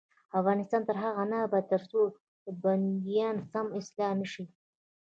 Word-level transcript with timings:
افغانستان 0.39 0.81
تر 0.87 0.95
هغو 1.03 1.23
نه 1.31 1.37
ابادیږي، 1.45 1.69
ترڅو 1.71 2.01
بندیان 2.63 3.35
سم 3.51 3.67
اصلاح 3.79 4.11
نشي. 4.19 4.45